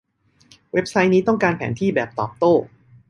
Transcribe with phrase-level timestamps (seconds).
[0.73, 2.53] เว็บไซต์นี้ต้องการแผนที่แบบตอบโต้